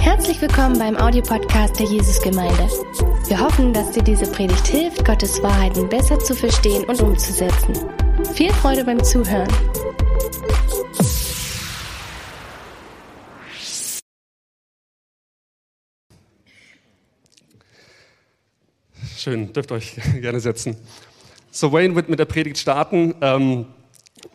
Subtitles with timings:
[0.00, 2.68] Herzlich willkommen beim Audiopodcast der Jesusgemeinde.
[3.26, 7.74] Wir hoffen, dass dir diese Predigt hilft, Gottes Wahrheiten besser zu verstehen und umzusetzen.
[8.34, 9.48] Viel Freude beim Zuhören.
[19.16, 20.76] Schön, dürft euch gerne setzen.
[21.50, 23.14] So, Wayne wird mit der Predigt starten.
[23.22, 23.66] Ähm,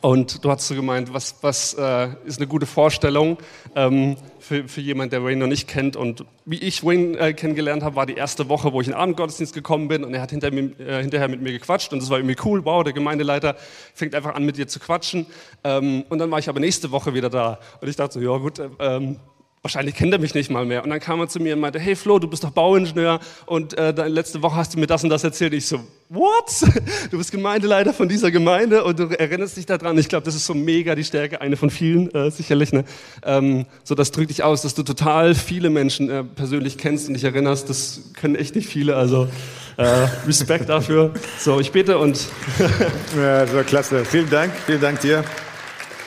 [0.01, 3.37] und du hast so gemeint, was, was äh, ist eine gute Vorstellung
[3.75, 5.95] ähm, für, für jemanden, der Wayne noch nicht kennt.
[5.95, 8.99] Und wie ich Wayne äh, kennengelernt habe, war die erste Woche, wo ich in den
[8.99, 12.09] Abendgottesdienst gekommen bin und er hat hinter mir, äh, hinterher mit mir gequatscht und das
[12.09, 12.65] war irgendwie cool.
[12.65, 13.55] Wow, der Gemeindeleiter
[13.93, 15.25] fängt einfach an mit dir zu quatschen.
[15.63, 18.37] Ähm, und dann war ich aber nächste Woche wieder da und ich dachte so, ja
[18.37, 19.19] gut, ähm,
[19.63, 20.83] Wahrscheinlich kennt er mich nicht mal mehr.
[20.83, 23.77] Und dann kam er zu mir und meinte, hey Flo, du bist doch Bauingenieur und
[23.77, 25.53] äh, letzte Woche hast du mir das und das erzählt.
[25.53, 26.51] Ich so, what?
[27.11, 29.97] Du bist Gemeindeleiter von dieser Gemeinde und du erinnerst dich daran.
[29.97, 32.73] Ich glaube, das ist so mega die Stärke, eine von vielen äh, sicherlich.
[32.73, 32.83] Ne?
[33.23, 37.13] Ähm, so, das drückt dich aus, dass du total viele Menschen äh, persönlich kennst und
[37.13, 37.69] dich erinnerst.
[37.69, 39.29] Das können echt nicht viele, also
[39.77, 39.85] äh,
[40.27, 41.13] Respekt dafür.
[41.39, 42.27] So, ich bete und...
[43.17, 44.03] ja, so klasse.
[44.03, 45.23] Vielen Dank, vielen Dank dir.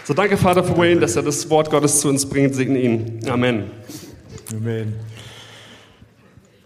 [0.06, 2.54] So, danke, Vater, für Wayne, dass er das Wort Gottes zu uns bringt.
[2.54, 3.18] Segne ihn.
[3.28, 3.72] Amen.
[4.52, 4.94] Amen.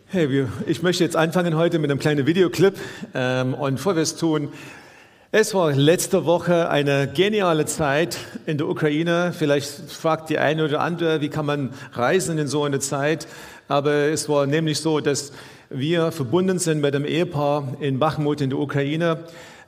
[0.09, 2.75] Hey, ich möchte jetzt anfangen heute mit einem kleinen Videoclip.
[3.15, 4.51] Ähm, und bevor wir es tun,
[5.33, 9.33] es war letzte Woche eine geniale Zeit in der Ukraine.
[9.35, 13.27] Vielleicht fragt die eine oder andere, wie kann man reisen in so einer Zeit?
[13.69, 15.33] Aber es war nämlich so, dass
[15.71, 19.21] wir verbunden sind mit einem Ehepaar in Bachmut in der Ukraine.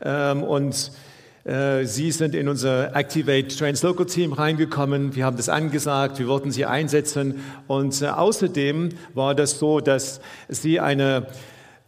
[0.05, 0.93] Ähm, und
[1.45, 5.17] Sie sind in unser Activate Translocal Team reingekommen.
[5.17, 6.21] Wir haben das angesagt.
[6.21, 7.41] Wir wollten Sie einsetzen.
[7.67, 11.27] Und äh, außerdem war das so, dass Sie eine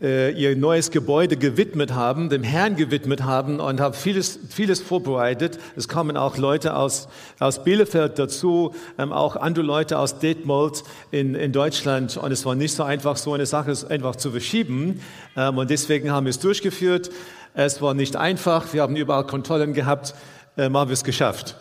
[0.05, 5.58] äh, ihr neues Gebäude gewidmet haben, dem Herrn gewidmet haben und haben vieles, vieles vorbereitet.
[5.77, 7.08] Es kommen auch Leute aus,
[7.41, 12.19] aus Bielefeld dazu, ähm, auch andere Leute aus Detmold in, in Deutschland.
[12.19, 15.00] Und es war nicht so einfach, so eine Sache einfach zu verschieben.
[15.36, 17.11] Ähm, und deswegen haben wir es durchgeführt.
[17.55, 20.14] Es war nicht einfach, wir haben überall Kontrollen gehabt,
[20.58, 21.57] ähm, haben wir es geschafft.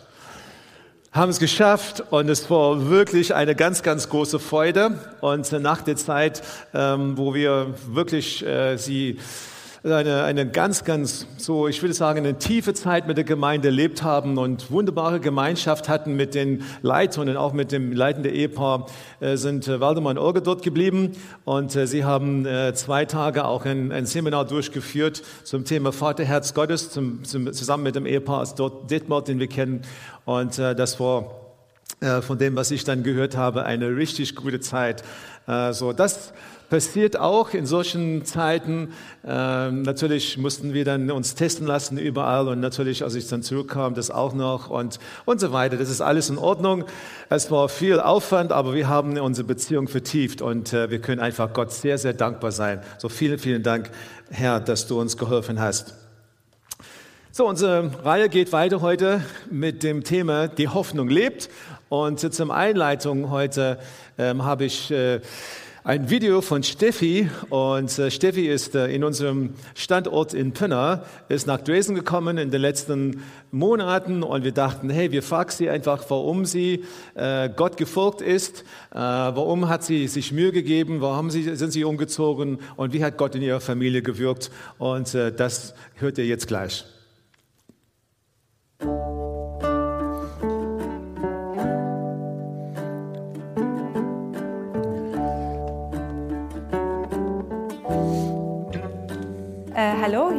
[1.14, 4.98] Haben es geschafft und es war wirklich eine ganz, ganz große Freude.
[5.22, 6.42] Und nach der Zeit,
[6.74, 9.20] ähm, wo wir wirklich äh, sie
[9.92, 14.02] eine, eine ganz, ganz, so ich würde sagen, eine tiefe Zeit mit der Gemeinde erlebt
[14.02, 18.88] haben und wunderbare Gemeinschaft hatten mit den Leitern und auch mit dem leitenden Ehepaar,
[19.20, 21.12] äh, sind äh, Waldemar und Olga dort geblieben.
[21.44, 26.54] Und äh, sie haben äh, zwei Tage auch ein, ein, Seminar durchgeführt zum Thema Vaterherz
[26.54, 29.82] Gottes, zum, zum, zusammen mit dem Ehepaar dort, Detmold, den wir kennen.
[30.24, 31.42] Und äh, das war
[32.00, 35.04] äh, von dem, was ich dann gehört habe, eine richtig gute Zeit.
[35.72, 36.32] so, das
[36.74, 38.94] passiert auch in solchen Zeiten.
[39.24, 43.94] Ähm, natürlich mussten wir dann uns testen lassen überall und natürlich, als ich dann zurückkam,
[43.94, 45.78] das auch noch und, und so weiter.
[45.78, 46.86] Das ist alles in Ordnung.
[47.30, 51.54] Es war viel Aufwand, aber wir haben unsere Beziehung vertieft und äh, wir können einfach
[51.54, 52.82] Gott sehr, sehr dankbar sein.
[52.98, 53.92] So vielen, vielen Dank,
[54.32, 55.94] Herr, dass du uns geholfen hast.
[57.32, 61.52] So, unsere Reihe geht weiter heute mit dem Thema Die Hoffnung lebt.
[61.90, 63.78] Und zum Einleitung heute
[64.18, 65.22] ähm, habe ich äh,
[65.86, 71.46] ein Video von Steffi und äh, Steffi ist äh, in unserem Standort in Pönner, ist
[71.46, 73.22] nach Dresden gekommen in den letzten
[73.52, 76.86] Monaten und wir dachten, hey, wir fragen sie einfach, warum sie
[77.16, 82.94] äh, Gott gefolgt ist, warum hat sie sich Mühe gegeben, warum sind sie umgezogen und
[82.94, 86.86] wie hat Gott in ihrer Familie gewirkt und das hört ihr jetzt gleich.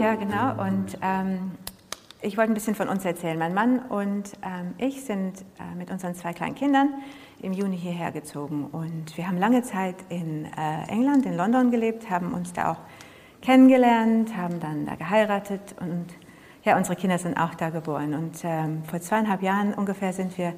[0.04, 0.62] Ja genau.
[0.62, 1.52] Und ähm,
[2.20, 3.38] ich wollte ein bisschen von uns erzählen.
[3.38, 6.90] Mein Mann und ähm, ich sind äh, mit unseren zwei kleinen Kindern
[7.40, 8.66] im Juni hierher gezogen.
[8.66, 12.78] Und wir haben lange Zeit in äh, England, in London gelebt, haben uns da auch
[13.40, 16.06] kennengelernt, haben dann da geheiratet und
[16.64, 18.14] ja, unsere Kinder sind auch da geboren.
[18.14, 20.52] Und ähm, vor zweieinhalb Jahren ungefähr sind wir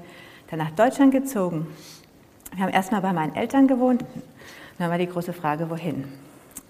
[0.50, 1.68] dann nach Deutschland gezogen.
[2.54, 4.04] Wir haben erstmal bei meinen Eltern gewohnt.
[4.78, 6.04] Dann war die große Frage, wohin?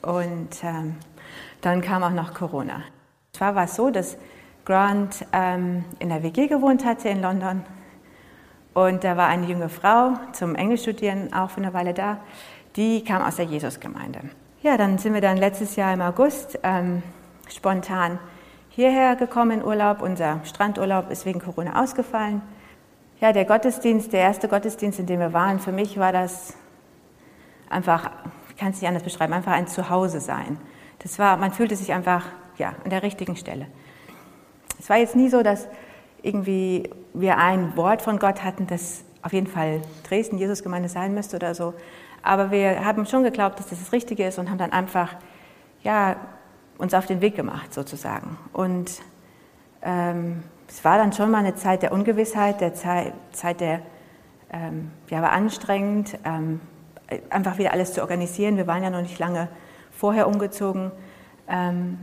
[0.03, 0.97] Und ähm,
[1.61, 2.83] dann kam auch noch Corona.
[3.33, 4.17] Zwar war es so, dass
[4.65, 7.65] Grant ähm, in der WG gewohnt hatte in London
[8.75, 12.19] und da war eine junge Frau zum Englischstudieren auch für eine Weile da,
[12.77, 14.21] die kam aus der Jesusgemeinde.
[14.63, 17.03] Ja, dann sind wir dann letztes Jahr im August ähm,
[17.49, 18.19] spontan
[18.69, 20.03] hierher gekommen in Urlaub.
[20.03, 22.43] Unser Strandurlaub ist wegen Corona ausgefallen.
[23.19, 26.55] Ja, der Gottesdienst, der erste Gottesdienst, in dem wir waren, für mich war das
[27.71, 28.11] einfach,
[28.51, 30.59] ich kann es nicht anders beschreiben, einfach ein Zuhause sein.
[31.01, 32.25] Das war, man fühlte sich einfach
[32.59, 33.67] ja, an der richtigen Stelle.
[34.79, 35.69] Es war jetzt nie so, dass
[36.23, 41.37] irgendwie wir ein Wort von Gott hatten, das auf jeden Fall Dresden Jesusgemeinde sein müsste
[41.37, 41.75] oder so.
[42.23, 45.15] Aber wir haben schon geglaubt, dass das das Richtige ist und haben dann einfach
[45.83, 46.17] ja,
[46.79, 48.37] uns auf den Weg gemacht sozusagen.
[48.53, 48.91] Und
[49.83, 53.81] ähm, es war dann schon mal eine Zeit der Ungewissheit, der Zeit, Zeit der,
[54.53, 56.61] ähm, ja, war anstrengend, ähm,
[57.31, 58.57] einfach wieder alles zu organisieren.
[58.57, 59.49] Wir waren ja noch nicht lange
[59.97, 60.93] vorher umgezogen.
[61.49, 61.99] Ähm,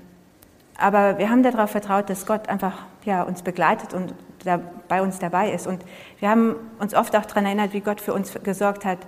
[0.78, 4.14] aber wir haben darauf vertraut, dass Gott einfach ja, uns begleitet und
[4.44, 5.68] da, bei uns dabei ist.
[5.68, 5.84] Und
[6.20, 9.00] wir haben uns oft auch daran erinnert, wie Gott für uns gesorgt hat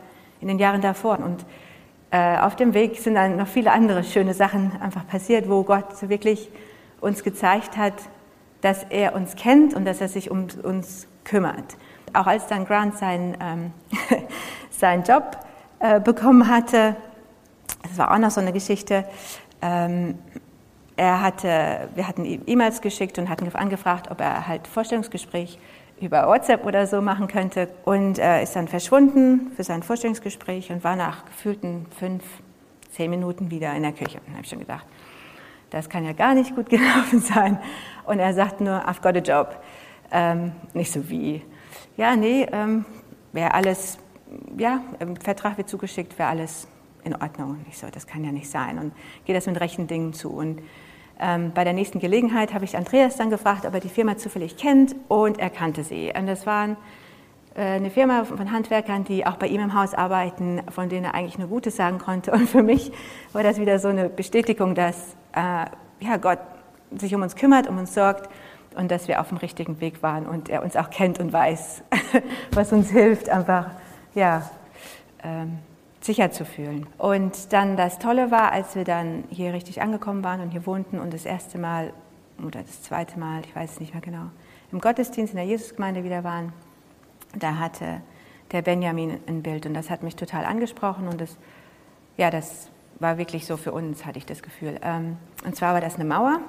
[0.42, 1.20] in den Jahren davor.
[1.20, 1.46] Und
[2.12, 6.08] äh, auf dem Weg sind dann noch viele andere schöne Sachen einfach passiert, wo Gott
[6.08, 6.50] wirklich
[7.02, 7.94] uns gezeigt hat,
[8.62, 11.78] dass er uns kennt und dass er sich um uns kümmert.
[12.14, 13.74] Auch als dann Grant seinen, ähm,
[14.70, 15.38] seinen Job
[15.80, 16.96] äh, bekommen hatte,
[17.88, 19.06] das war auch noch so eine Geschichte,
[19.62, 20.18] ähm,
[20.98, 25.60] er hatte, wir hatten E-Mails geschickt und hatten angefragt, ob er halt Vorstellungsgespräch
[26.00, 30.84] über WhatsApp oder so machen könnte und er ist dann verschwunden für sein Vorstellungsgespräch und
[30.84, 32.24] war nach gefühlten fünf,
[32.92, 34.20] zehn Minuten wieder in der Küche.
[34.26, 34.86] Da habe ich schon gedacht,
[35.70, 37.60] das kann ja gar nicht gut gelaufen sein.
[38.06, 39.62] Und er sagt nur, I've got a job.
[40.12, 41.42] Ähm, nicht so wie,
[41.98, 42.86] ja, nee, ähm,
[43.34, 43.98] wäre alles,
[44.58, 44.82] ja,
[45.22, 46.68] Vertrag wird zugeschickt, wäre alles
[47.06, 47.52] in Ordnung.
[47.52, 48.78] Und ich so, das kann ja nicht sein.
[48.80, 48.94] Und
[49.26, 50.30] gehe das mit rechten Dingen zu.
[50.30, 50.62] Und
[51.20, 54.58] ähm, bei der nächsten Gelegenheit habe ich Andreas dann gefragt, ob er die Firma zufällig
[54.58, 56.12] kennt und er kannte sie.
[56.18, 56.76] Und das waren
[57.56, 61.16] äh, eine Firma von Handwerkern, die auch bei ihm im Haus arbeiten, von denen er
[61.16, 62.32] eigentlich nur Gutes sagen konnte.
[62.32, 62.92] Und für mich
[63.32, 65.66] war das wieder so eine Bestätigung, dass äh,
[66.02, 66.40] ja, Gott
[66.98, 68.30] sich um uns kümmert, um uns sorgt
[68.76, 71.84] und dass wir auf dem richtigen Weg waren und er uns auch kennt und weiß,
[72.52, 73.72] was uns hilft, einfach
[74.14, 74.50] ja,
[75.24, 75.60] ähm,
[76.06, 76.86] sicher zu fühlen.
[76.98, 81.00] Und dann das Tolle war, als wir dann hier richtig angekommen waren und hier wohnten
[81.00, 81.94] und das erste Mal
[82.46, 84.30] oder das zweite Mal, ich weiß es nicht mehr genau,
[84.72, 86.54] im Gottesdienst in der Jesusgemeinde wieder waren,
[87.38, 88.02] da hatte
[88.52, 91.38] der Benjamin ein Bild und das hat mich total angesprochen und das,
[92.18, 92.70] ja, das
[93.00, 94.80] war wirklich so für uns, hatte ich das Gefühl.
[94.84, 96.40] Ähm, und zwar war das eine Mauer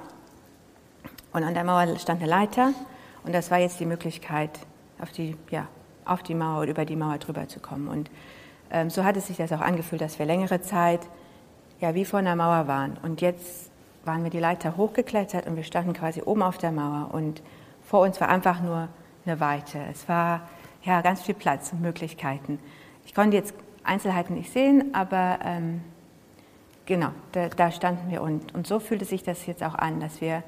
[1.33, 2.73] und an der Mauer stand eine Leiter
[3.23, 4.51] und das war jetzt die Möglichkeit,
[4.99, 5.67] auf die, ja,
[6.05, 7.87] auf die Mauer oder über die Mauer drüber zu kommen.
[7.87, 8.09] Und
[8.89, 11.01] so hat es sich das auch angefühlt, dass wir längere Zeit
[11.79, 12.97] ja wie vor einer Mauer waren.
[13.01, 13.71] Und jetzt
[14.03, 17.43] waren wir die Leiter hochgeklettert und wir standen quasi oben auf der Mauer und
[17.83, 18.87] vor uns war einfach nur
[19.25, 19.79] eine Weite.
[19.91, 20.47] Es war
[20.83, 22.59] ja ganz viel Platz und Möglichkeiten.
[23.05, 23.53] Ich konnte jetzt
[23.83, 25.81] Einzelheiten nicht sehen, aber ähm,
[26.85, 30.21] genau, da, da, standen wir und, und so fühlte sich das jetzt auch an, dass
[30.21, 30.43] wir,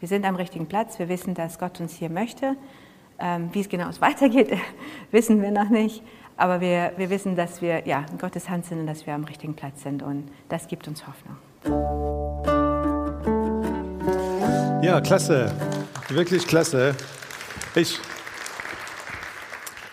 [0.00, 2.56] wir sind am richtigen Platz, wir wissen, dass Gott uns hier möchte.
[3.18, 4.56] Ähm, wie es genau weitergeht,
[5.10, 6.02] wissen wir noch nicht.
[6.36, 9.24] Aber wir, wir wissen, dass wir ja, in Gottes Hand sind und dass wir am
[9.24, 10.02] richtigen Platz sind.
[10.02, 11.36] Und das gibt uns Hoffnung.
[14.82, 15.52] Ja, klasse.
[16.08, 16.94] Wirklich klasse.
[17.74, 18.00] Ich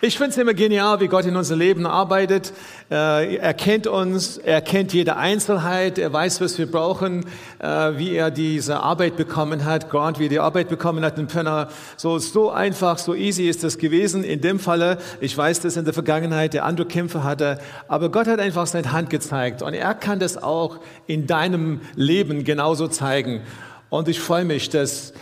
[0.02, 2.54] ich finde es immer genial, wie Gott in unser Leben arbeitet.
[2.90, 7.26] Äh, er kennt uns, er kennt jede Einzelheit, er weiß, was wir brauchen,
[7.58, 7.66] äh,
[7.96, 11.68] wie er diese Arbeit bekommen hat, Grant, wie er die Arbeit bekommen hat in Penner.
[11.98, 14.24] So, so einfach, so easy ist das gewesen.
[14.24, 18.26] In dem Falle, ich weiß, dass in der Vergangenheit der andere Kämpfe hatte, aber Gott
[18.26, 23.42] hat einfach seine Hand gezeigt und er kann das auch in deinem Leben genauso zeigen.
[23.90, 25.12] Und ich freue mich, dass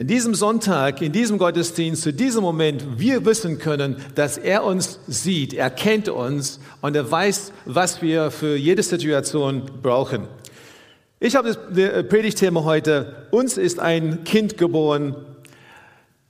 [0.00, 4.98] in diesem Sonntag, in diesem Gottesdienst, zu diesem Moment, wir wissen können, dass er uns
[5.06, 10.26] sieht, er kennt uns und er weiß, was wir für jede Situation brauchen.
[11.18, 15.16] Ich habe das Predigtthema heute, uns ist ein Kind geboren,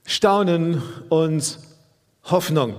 [0.05, 1.57] Staunen und
[2.25, 2.75] Hoffnung.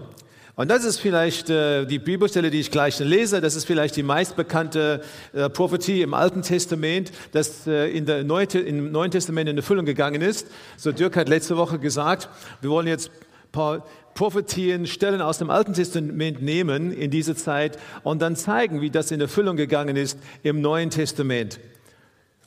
[0.54, 3.40] Und das ist vielleicht äh, die Bibelstelle, die ich gleich lese.
[3.40, 8.44] Das ist vielleicht die meistbekannte äh, Prophetie im Alten Testament, das äh, in der Neue,
[8.44, 10.46] im Neuen Testament in Erfüllung gegangen ist.
[10.76, 12.28] So Dirk hat letzte Woche gesagt,
[12.60, 17.78] wir wollen jetzt ein paar Prophetien, Stellen aus dem Alten Testament nehmen in diese Zeit
[18.02, 21.60] und dann zeigen, wie das in Erfüllung gegangen ist im Neuen Testament.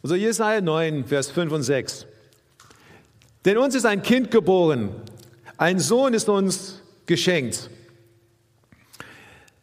[0.04, 2.06] Also Jesaja 9, Vers 5 und 6.
[3.46, 4.90] Denn uns ist ein Kind geboren,
[5.58, 7.72] ein Sohn ist uns geschenkt.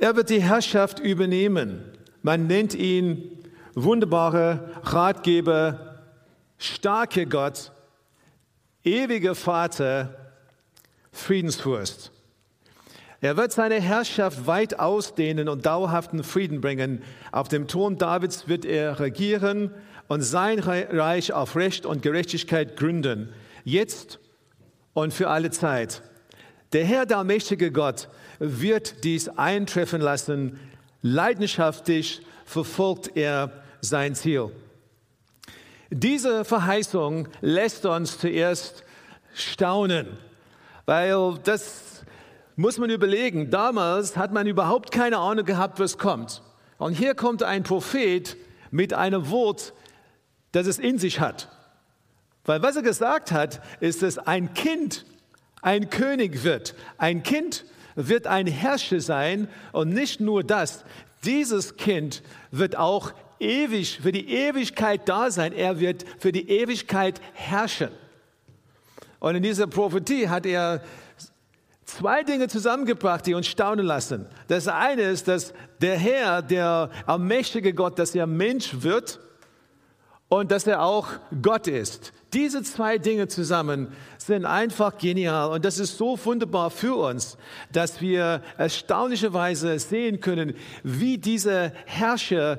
[0.02, 1.84] Er wird die Herrschaft übernehmen.
[2.22, 3.38] Man nennt ihn
[3.74, 6.00] wunderbare Ratgeber,
[6.58, 7.70] starke Gott,
[8.82, 10.32] ewiger Vater,
[11.12, 12.10] Friedensfürst.
[13.20, 17.04] Er wird seine Herrschaft weit ausdehnen und dauerhaften Frieden bringen.
[17.30, 19.70] Auf dem Thron Davids wird er regieren
[20.08, 23.32] und sein Reich auf Recht und Gerechtigkeit gründen,
[23.62, 24.18] jetzt
[24.94, 26.02] und für alle Zeit.
[26.72, 28.08] Der Herr, der mächtige Gott,
[28.42, 30.58] wird dies eintreffen lassen.
[31.00, 34.50] Leidenschaftlich verfolgt er sein Ziel.
[35.90, 38.82] Diese Verheißung lässt uns zuerst
[39.34, 40.08] staunen,
[40.86, 42.04] weil das
[42.56, 46.42] muss man überlegen, damals hat man überhaupt keine Ahnung gehabt, was kommt.
[46.78, 48.36] Und hier kommt ein Prophet
[48.70, 49.72] mit einem Wort,
[50.50, 51.48] das es in sich hat.
[52.44, 55.06] Weil was er gesagt hat, ist, dass ein Kind
[55.62, 56.74] ein König wird.
[56.98, 60.84] Ein Kind wird ein Herrscher sein und nicht nur das.
[61.24, 65.52] Dieses Kind wird auch ewig, für die Ewigkeit da sein.
[65.52, 67.90] Er wird für die Ewigkeit herrschen.
[69.20, 70.82] Und in dieser Prophetie hat er
[71.84, 74.26] zwei Dinge zusammengebracht, die uns staunen lassen.
[74.48, 79.20] Das eine ist, dass der Herr, der allmächtige Gott, dass er Mensch wird
[80.28, 81.08] und dass er auch
[81.42, 82.12] Gott ist.
[82.32, 87.36] Diese zwei Dinge zusammen sind einfach genial und das ist so wunderbar für uns,
[87.72, 92.58] dass wir erstaunlicherweise sehen können, wie dieser Herrscher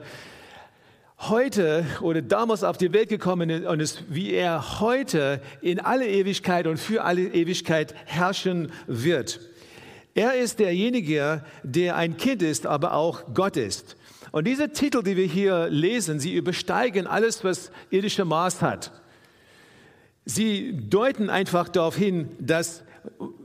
[1.18, 6.08] heute oder damals auf die Welt gekommen ist und ist, wie er heute in alle
[6.08, 9.40] Ewigkeit und für alle Ewigkeit herrschen wird.
[10.14, 13.96] Er ist derjenige, der ein Kind ist, aber auch Gott ist.
[14.32, 18.92] Und diese Titel, die wir hier lesen, sie übersteigen alles, was irdische Maß hat.
[20.26, 22.84] Sie deuten einfach darauf hin, dass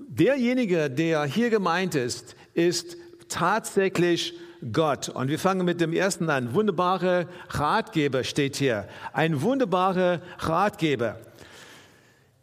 [0.08, 2.96] derjenige, der hier gemeint ist, ist
[3.28, 4.34] tatsächlich
[4.72, 5.08] Gott.
[5.08, 6.54] Und wir fangen mit dem ersten an.
[6.54, 8.88] Wunderbare Ratgeber steht hier.
[9.12, 11.18] Ein wunderbarer Ratgeber.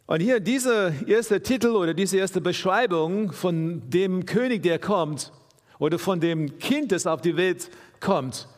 [0.06, 5.32] Und hier dieser erste Titel oder diese erste Beschreibung von dem König, der kommt,
[5.78, 8.48] oder von dem Kind, das auf die Welt kommt,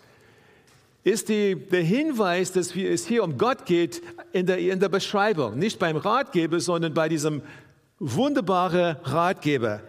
[1.04, 4.02] ist die, der Hinweis, dass es hier um Gott geht
[4.32, 5.58] in der, in der Beschreibung.
[5.58, 7.42] Nicht beim Ratgeber, sondern bei diesem
[7.98, 9.80] wunderbaren Ratgeber.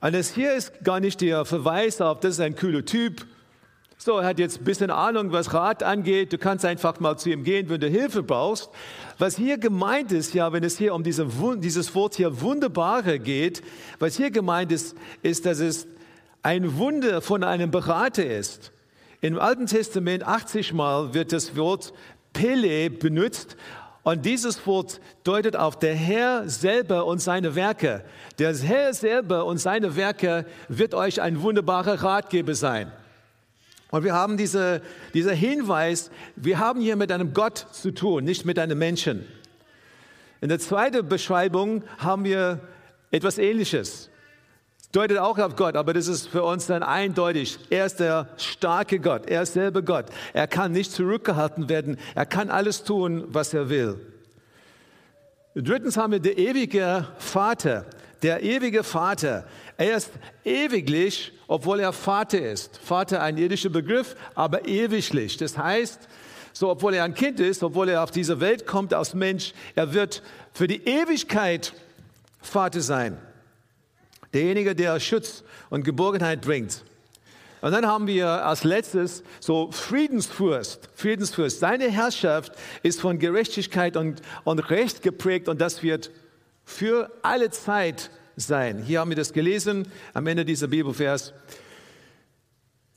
[0.00, 3.26] Das hier ist gar nicht der Verweis auf, das ist ein kühler Typ.
[4.00, 6.32] So, er hat jetzt ein bisschen Ahnung, was Rat angeht.
[6.32, 8.70] Du kannst einfach mal zu ihm gehen, wenn du Hilfe brauchst.
[9.18, 13.60] Was hier gemeint ist, ja, wenn es hier um diese, dieses Wort hier Wunderbare geht,
[13.98, 15.88] was hier gemeint ist, ist, dass es
[16.42, 18.70] ein Wunder von einem Berater ist.
[19.20, 21.92] Im Alten Testament 80 Mal wird das Wort
[22.32, 23.56] Pele benutzt
[24.04, 28.04] und dieses Wort deutet auf der Herr selber und seine Werke.
[28.38, 32.92] Der Herr selber und seine Werke wird euch ein wunderbarer Ratgeber sein.
[33.90, 34.82] Und wir haben diese,
[35.14, 39.26] dieser Hinweis, wir haben hier mit einem Gott zu tun, nicht mit einem Menschen.
[40.40, 42.60] In der zweiten Beschreibung haben wir
[43.10, 44.10] etwas Ähnliches
[44.92, 47.58] deutet auch auf Gott, aber das ist für uns dann eindeutig.
[47.70, 50.06] Er ist der starke Gott, er ist selber Gott.
[50.32, 54.00] Er kann nicht zurückgehalten werden, er kann alles tun, was er will.
[55.54, 57.86] Drittens haben wir der ewige Vater,
[58.22, 59.46] der ewige Vater.
[59.76, 60.10] Er ist
[60.44, 62.78] ewiglich, obwohl er Vater ist.
[62.78, 65.36] Vater ein irdischer Begriff, aber ewiglich.
[65.36, 66.08] Das heißt,
[66.52, 69.92] so obwohl er ein Kind ist, obwohl er auf diese Welt kommt als Mensch, er
[69.94, 71.72] wird für die Ewigkeit
[72.40, 73.18] Vater sein.
[74.34, 76.84] Derjenige, der Schutz und Geborgenheit bringt.
[77.60, 80.88] Und dann haben wir als letztes so Friedensfürst.
[80.94, 81.58] Friedensfürst.
[81.58, 86.10] Seine Herrschaft ist von Gerechtigkeit und, und Recht geprägt und das wird
[86.64, 88.82] für alle Zeit sein.
[88.82, 91.32] Hier haben wir das gelesen am Ende dieser Bibelvers.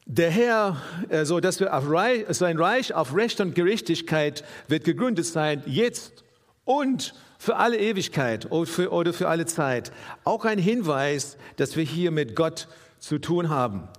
[0.06, 5.26] Der Herr, äh, so dass wir Reich, sein Reich auf Recht und Gerechtigkeit wird gegründet
[5.26, 6.24] sein, jetzt
[6.66, 9.92] und für alle Ewigkeit oder für, oder für alle Zeit.
[10.26, 12.68] Auch ein Hinweis, dass wir hier mit Gott
[13.00, 13.90] zu tun haben.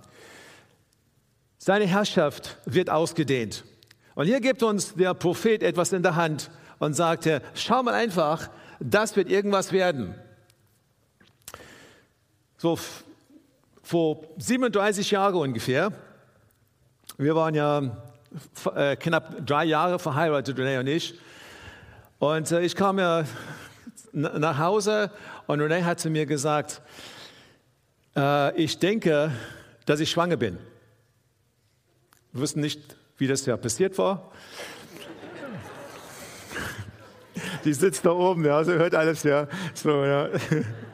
[1.57, 3.65] Seine Herrschaft wird ausgedehnt.
[4.15, 8.49] Und hier gibt uns der Prophet etwas in der Hand und sagt, schau mal einfach,
[8.79, 10.15] das wird irgendwas werden.
[12.57, 12.79] So
[13.81, 15.91] vor 37 Jahren ungefähr,
[17.17, 18.05] wir waren ja
[18.73, 21.19] äh, knapp drei Jahre verheiratet, René und ich,
[22.23, 23.25] und äh, ich kam ja
[24.13, 25.11] nach Hause
[25.45, 26.81] und René hat zu mir gesagt,
[28.15, 29.33] äh, ich denke,
[29.85, 30.57] dass ich schwanger bin.
[32.31, 34.31] Wir wussten nicht, wie das ja passiert war.
[37.65, 39.49] Die sitzt da oben, ja, sie hört alles, ja.
[39.73, 40.29] So, ja.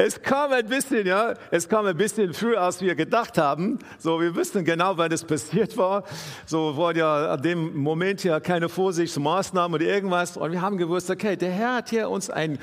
[0.00, 3.80] Es kam ein bisschen, ja, es kam ein bisschen früher, als wir gedacht haben.
[3.98, 6.04] So, wir wussten genau, wann das passiert war.
[6.46, 10.36] So wurde ja an dem Moment ja keine Vorsichtsmaßnahmen oder irgendwas.
[10.36, 12.60] Und wir haben gewusst, okay, der Herr hat hier uns ein,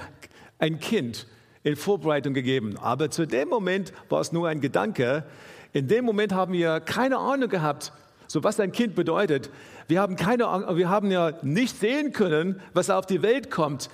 [0.60, 1.28] ein Kind
[1.64, 2.78] in Vorbereitung gegeben.
[2.82, 5.26] Aber zu dem Moment war es nur ein Gedanke.
[5.74, 7.92] In dem Moment haben wir keine Ahnung gehabt,
[8.28, 9.50] so was ein Kind bedeutet.
[9.90, 10.46] Wir haben keine,
[10.78, 13.90] wir haben ja nicht sehen können, was auf die Welt kommt.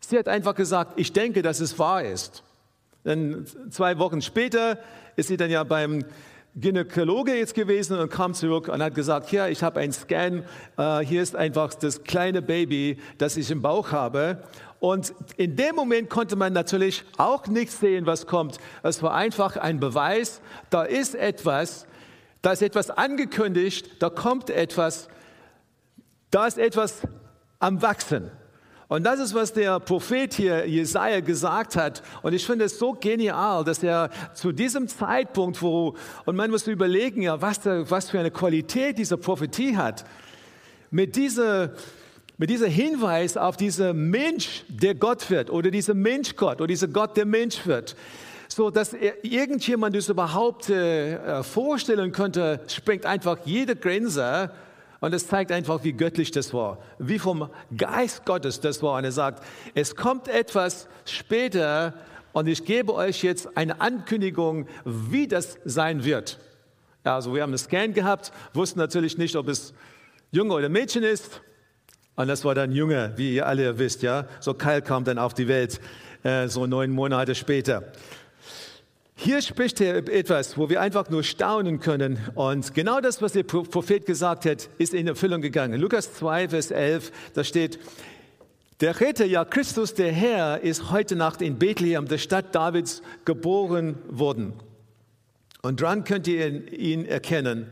[0.00, 2.42] Sie hat einfach gesagt, ich denke, dass es wahr ist.
[3.04, 4.78] Dann zwei Wochen später
[5.16, 6.04] ist sie dann ja beim,
[6.56, 10.44] Gynäkologe jetzt gewesen und kam zurück und hat gesagt, ja, ich habe einen Scan,
[10.76, 14.44] äh, hier ist einfach das kleine Baby, das ich im Bauch habe.
[14.78, 18.58] Und in dem Moment konnte man natürlich auch nicht sehen, was kommt.
[18.84, 21.86] Es war einfach ein Beweis, da ist etwas,
[22.40, 25.08] da ist etwas angekündigt, da kommt etwas,
[26.30, 27.00] da ist etwas
[27.58, 28.30] am Wachsen.
[28.94, 32.00] Und das ist, was der Prophet hier, Jesaja, gesagt hat.
[32.22, 35.96] Und ich finde es so genial, dass er zu diesem Zeitpunkt, wo,
[36.26, 40.04] und man muss überlegen, ja, was, der, was für eine Qualität diese Prophetie hat,
[40.92, 41.72] mit dieser,
[42.38, 47.16] mit dieser Hinweis auf diesen Mensch, der Gott wird, oder dieser Menschgott, oder dieser Gott,
[47.16, 47.96] der Mensch wird,
[48.46, 54.52] so dass irgendjemand das überhaupt äh, vorstellen könnte, sprengt einfach jede Grenze.
[55.04, 58.96] Und es zeigt einfach, wie göttlich das war, wie vom Geist Gottes das war.
[58.96, 59.44] Und er sagt,
[59.74, 61.92] es kommt etwas später
[62.32, 66.38] und ich gebe euch jetzt eine Ankündigung, wie das sein wird.
[67.02, 69.74] Also wir haben einen Scan gehabt, wussten natürlich nicht, ob es
[70.32, 71.42] Junge oder Mädchen ist.
[72.16, 74.26] Und das war dann Junge, wie ihr alle wisst, ja.
[74.40, 75.82] So Kyle kam dann auf die Welt,
[76.22, 77.92] äh, so neun Monate später.
[79.16, 82.18] Hier spricht er etwas, wo wir einfach nur staunen können.
[82.34, 85.80] Und genau das, was der Prophet gesagt hat, ist in Erfüllung gegangen.
[85.80, 87.78] Lukas 2, Vers 11, da steht,
[88.80, 93.96] der Retter, ja Christus, der Herr, ist heute Nacht in Bethlehem, der Stadt Davids, geboren
[94.08, 94.52] worden.
[95.62, 97.68] Und dran könnt ihr ihn erkennen.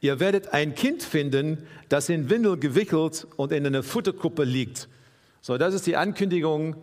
[0.00, 1.58] Ihr werdet ein Kind finden,
[1.88, 4.88] das in Windel gewickelt und in einer Futtergruppe liegt.
[5.40, 6.74] So, das ist die Ankündigung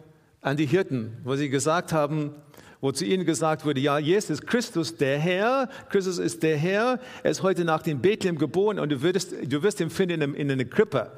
[0.42, 2.32] an die Hirten, wo sie gesagt haben,
[2.82, 7.32] wo zu ihnen gesagt wurde, ja, Jesus Christus, der Herr, Christus ist der Herr, er
[7.32, 10.52] ist heute Nacht in Bethlehem geboren und du, würdest, du wirst ihn finden in, in
[10.52, 11.12] einer Krippe.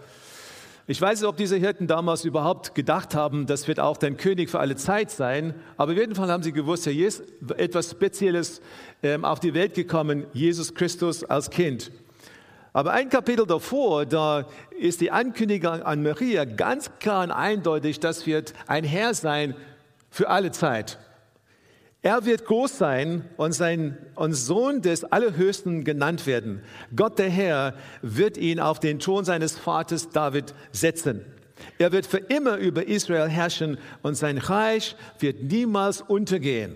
[0.88, 4.50] Ich weiß nicht, ob diese Hirten damals überhaupt gedacht haben, das wird auch dein König
[4.50, 7.24] für alle Zeit sein, aber auf jeden Fall haben sie gewusst, ja, Jesus,
[7.56, 8.62] etwas Spezielles
[9.04, 11.92] ähm, auf die Welt gekommen, Jesus Christus als Kind.
[12.74, 14.48] Aber ein Kapitel davor, da
[14.80, 19.56] ist die Ankündigung an Maria ganz klar und eindeutig, das wird ein Herr sein
[20.10, 20.98] für alle Zeit.
[22.04, 26.64] Er wird groß sein und sein und Sohn des Allerhöchsten genannt werden.
[26.96, 31.24] Gott der Herr wird ihn auf den Thron seines Vaters David setzen.
[31.78, 36.76] Er wird für immer über Israel herrschen und sein Reich wird niemals untergehen.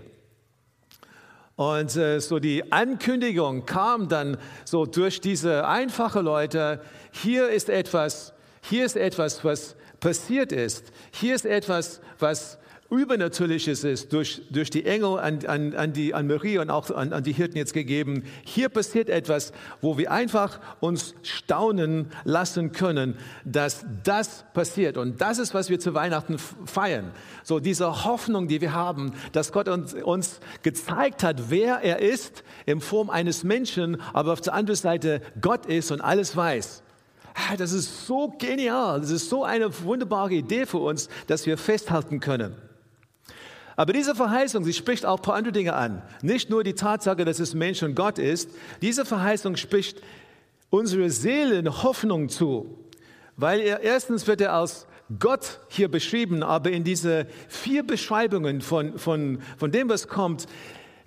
[1.56, 8.34] Und äh, so die Ankündigung kam dann so durch diese einfache Leute, hier ist etwas,
[8.62, 10.92] hier ist etwas, was passiert ist.
[11.12, 12.60] Hier ist etwas, was
[12.92, 17.14] Übernatürliches ist durch, durch die Engel an, an, an, die, an Maria und auch an,
[17.14, 18.24] an die Hirten jetzt gegeben.
[18.44, 24.98] Hier passiert etwas, wo wir einfach uns staunen lassen können, dass das passiert.
[24.98, 27.12] Und das ist, was wir zu Weihnachten feiern.
[27.44, 32.44] So diese Hoffnung, die wir haben, dass Gott uns, uns gezeigt hat, wer er ist,
[32.68, 36.84] in Form eines Menschen, aber auf der anderen Seite Gott ist und alles weiß.
[37.34, 39.02] Ah, das ist so genial.
[39.02, 42.56] Das ist so eine wunderbare Idee für uns, dass wir festhalten können.
[43.76, 46.02] Aber diese Verheißung, sie spricht auch ein paar andere Dinge an.
[46.22, 48.50] Nicht nur die Tatsache, dass es Mensch und Gott ist.
[48.82, 50.02] Diese Verheißung spricht
[50.70, 52.80] unsere Seelen Hoffnung zu.
[53.36, 54.88] Weil er, erstens wird er als
[55.20, 60.48] Gott hier beschrieben, aber in diese vier Beschreibungen von, von, von dem, was kommt,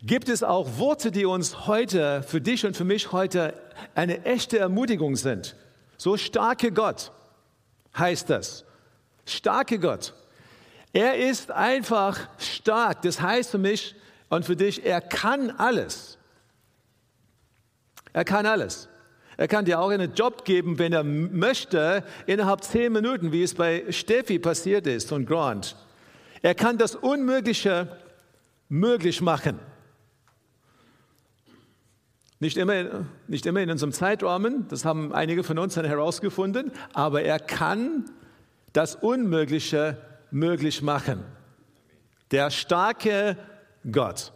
[0.03, 3.55] gibt es auch Worte, die uns heute, für dich und für mich heute,
[3.95, 5.57] eine echte Ermutigung sind.
[5.97, 7.11] So starke Gott
[7.97, 8.65] heißt das.
[9.25, 10.15] Starke Gott.
[10.93, 13.03] Er ist einfach stark.
[13.03, 13.95] Das heißt für mich
[14.29, 16.19] und für dich, er kann alles.
[18.13, 18.89] Er kann alles.
[19.37, 23.55] Er kann dir auch einen Job geben, wenn er möchte, innerhalb zehn Minuten, wie es
[23.55, 25.77] bei Steffi passiert ist und Grant.
[26.43, 27.97] Er kann das Unmögliche
[28.69, 29.61] möglich machen.
[32.41, 37.23] Nicht immer, nicht immer in unserem Zeitrahmen, das haben einige von uns dann herausgefunden, aber
[37.23, 38.11] er kann
[38.73, 39.99] das Unmögliche
[40.31, 41.25] möglich machen.
[42.31, 43.37] Der starke
[43.91, 44.33] Gott.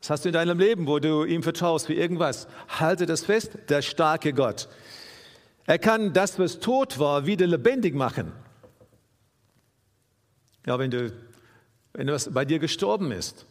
[0.00, 2.46] Was hast du in deinem Leben, wo du ihm vertraust für irgendwas?
[2.68, 4.68] Halte das fest, der starke Gott.
[5.66, 8.32] Er kann das, was tot war, wieder lebendig machen.
[10.66, 11.12] Ja, wenn du,
[11.92, 13.46] wenn was bei dir gestorben ist,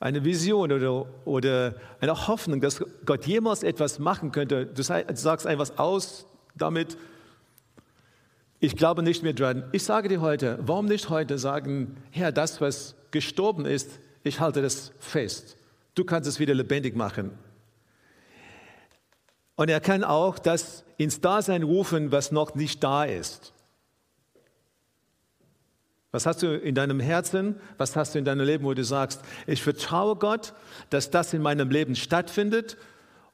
[0.00, 5.78] eine Vision oder, oder eine Hoffnung, dass Gott jemals etwas machen könnte, du sagst etwas
[5.78, 6.96] aus damit,
[8.60, 9.64] ich glaube nicht mehr dran.
[9.72, 14.62] Ich sage dir heute, warum nicht heute sagen, Herr, das, was gestorben ist, ich halte
[14.62, 15.56] das fest.
[15.94, 17.30] Du kannst es wieder lebendig machen.
[19.56, 23.52] Und er kann auch das ins Dasein rufen, was noch nicht da ist.
[26.10, 27.60] Was hast du in deinem Herzen?
[27.76, 30.54] Was hast du in deinem Leben, wo du sagst, ich vertraue Gott,
[30.90, 32.76] dass das in meinem Leben stattfindet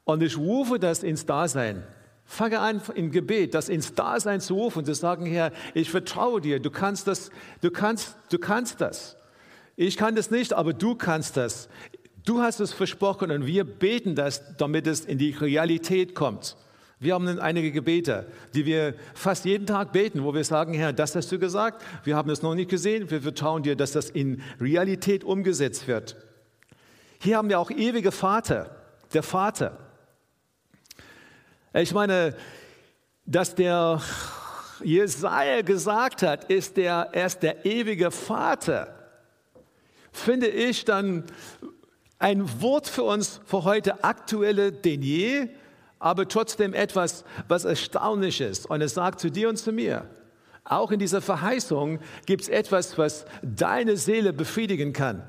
[0.05, 1.85] und ich rufe das ins Dasein.
[2.25, 6.41] Fange an im Gebet, das ins Dasein zu rufen und zu sagen, Herr, ich vertraue
[6.41, 9.17] dir, du kannst das, du kannst, du kannst das.
[9.77, 11.69] Ich kann das nicht, aber du kannst das.
[12.25, 16.57] Du hast es versprochen und wir beten das, damit es in die Realität kommt.
[16.99, 21.15] Wir haben einige Gebete, die wir fast jeden Tag beten, wo wir sagen, Herr, das
[21.15, 24.41] hast du gesagt, wir haben es noch nicht gesehen, wir vertrauen dir, dass das in
[24.59, 26.17] Realität umgesetzt wird.
[27.21, 28.75] Hier haben wir auch ewige Vater,
[29.13, 29.84] der Vater.
[31.77, 32.37] Ich meine,
[33.27, 34.01] dass der
[34.85, 38.95] Jesaja gesagt hat, ist der, er ist der ewige Vater,
[40.13, 41.25] finde ich dann
[42.21, 45.49] ein Wort für uns für heute aktuelle denn je,
[45.99, 48.67] aber trotzdem etwas, was erstaunlich ist.
[48.67, 50.09] Und es sagt zu dir und zu mir,
[50.63, 55.25] auch in dieser Verheißung gibt es etwas, was deine Seele befriedigen kann.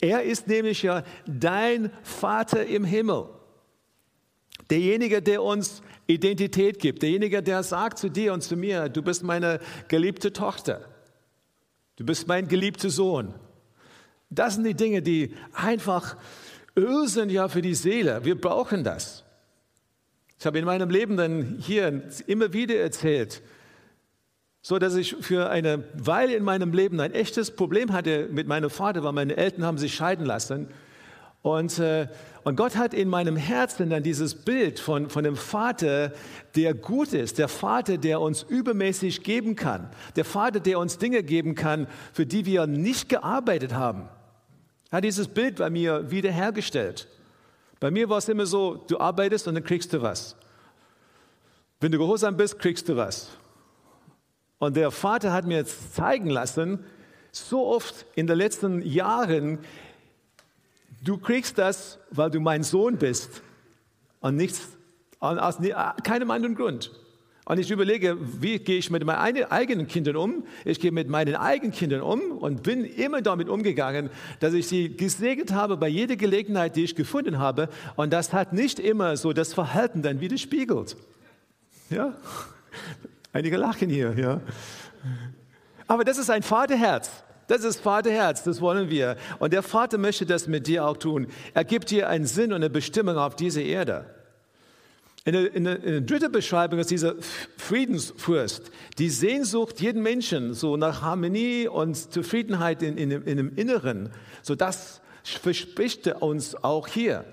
[0.00, 3.26] Er ist nämlich ja dein Vater im Himmel.
[4.72, 9.22] Derjenige, der uns Identität gibt, derjenige, der sagt zu dir und zu mir, du bist
[9.22, 10.88] meine geliebte Tochter,
[11.96, 13.34] du bist mein geliebter Sohn.
[14.30, 16.16] Das sind die Dinge, die einfach
[16.74, 18.24] Öl sind ja für die Seele.
[18.24, 19.24] Wir brauchen das.
[20.38, 23.42] Ich habe in meinem Leben dann hier immer wieder erzählt,
[24.62, 28.70] so dass ich für eine Weile in meinem Leben ein echtes Problem hatte mit meinem
[28.70, 30.68] Vater, weil meine Eltern haben sich scheiden lassen.
[31.42, 32.06] Und, äh,
[32.44, 36.12] und Gott hat in meinem Herzen dann dieses Bild von, von dem Vater,
[36.54, 41.22] der gut ist, der Vater, der uns übermäßig geben kann, der Vater, der uns Dinge
[41.24, 44.08] geben kann, für die wir nicht gearbeitet haben.
[44.90, 47.08] Er hat dieses Bild bei mir wiederhergestellt.
[47.80, 50.36] Bei mir war es immer so, du arbeitest und dann kriegst du was.
[51.80, 53.30] Wenn du gehorsam bist, kriegst du was.
[54.58, 56.84] Und der Vater hat mir jetzt zeigen lassen,
[57.32, 59.58] so oft in den letzten Jahren,
[61.02, 63.42] du kriegst das, weil du mein Sohn bist
[64.20, 64.68] und nichts,
[65.18, 65.58] aus
[66.02, 66.90] keinem anderen Grund.
[67.44, 70.44] Und ich überlege, wie gehe ich mit meinen eigenen Kindern um?
[70.64, 74.96] Ich gehe mit meinen eigenen Kindern um und bin immer damit umgegangen, dass ich sie
[74.96, 77.68] gesegnet habe bei jeder Gelegenheit, die ich gefunden habe.
[77.96, 80.96] Und das hat nicht immer so das Verhalten dann widerspiegelt.
[81.90, 82.14] Ja?
[83.32, 84.40] Einige lachen hier, ja.
[85.88, 87.10] Aber das ist ein Vaterherz.
[87.52, 89.18] Das ist Vaterherz, das wollen wir.
[89.38, 91.26] Und der Vater möchte das mit dir auch tun.
[91.52, 94.06] Er gibt dir einen Sinn und eine Bestimmung auf dieser Erde.
[95.26, 97.14] In der, in, der, in der dritten Beschreibung ist dieser
[97.58, 104.08] Friedensfürst, die Sehnsucht jeden Menschen so nach Harmonie und Zufriedenheit in, in, in dem Inneren.
[104.40, 107.26] So das verspricht er uns auch hier,